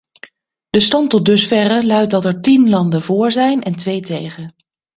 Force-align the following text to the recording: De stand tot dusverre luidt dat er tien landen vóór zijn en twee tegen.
De 0.69 0.79
stand 0.79 1.09
tot 1.09 1.25
dusverre 1.25 1.85
luidt 1.85 2.11
dat 2.11 2.25
er 2.25 2.41
tien 2.41 2.69
landen 2.69 3.01
vóór 3.01 3.31
zijn 3.31 3.61
en 3.63 3.75
twee 3.75 4.01
tegen. 4.01 4.53